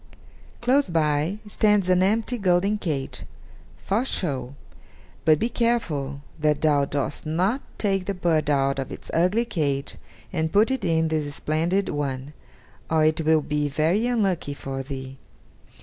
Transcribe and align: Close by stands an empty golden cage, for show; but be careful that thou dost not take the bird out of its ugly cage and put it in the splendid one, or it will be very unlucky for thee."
Close 0.61 0.89
by 0.89 1.37
stands 1.47 1.87
an 1.87 2.01
empty 2.01 2.39
golden 2.39 2.75
cage, 2.79 3.21
for 3.77 4.03
show; 4.03 4.55
but 5.25 5.37
be 5.37 5.47
careful 5.47 6.21
that 6.39 6.61
thou 6.61 6.85
dost 6.85 7.23
not 7.23 7.61
take 7.77 8.05
the 8.05 8.15
bird 8.15 8.49
out 8.49 8.79
of 8.79 8.91
its 8.91 9.11
ugly 9.13 9.45
cage 9.45 9.97
and 10.33 10.51
put 10.51 10.71
it 10.71 10.83
in 10.83 11.09
the 11.09 11.29
splendid 11.31 11.87
one, 11.87 12.33
or 12.89 13.05
it 13.05 13.21
will 13.21 13.41
be 13.41 13.67
very 13.67 14.07
unlucky 14.07 14.55
for 14.55 14.81
thee." 14.81 15.19